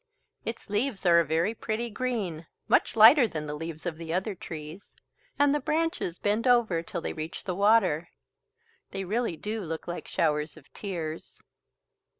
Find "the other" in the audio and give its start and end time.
3.97-4.33